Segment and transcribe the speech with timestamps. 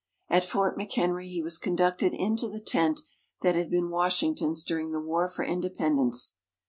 [0.29, 3.01] At Fort McHenry, he was conducted into the tent
[3.43, 6.39] that had been Washington's during the War for Independence.